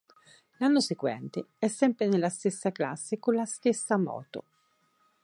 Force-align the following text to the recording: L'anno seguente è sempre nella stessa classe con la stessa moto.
L'anno 0.57 0.79
seguente 0.79 1.49
è 1.59 1.67
sempre 1.67 2.07
nella 2.07 2.29
stessa 2.31 2.71
classe 2.71 3.19
con 3.19 3.35
la 3.35 3.45
stessa 3.45 3.99
moto. 3.99 4.45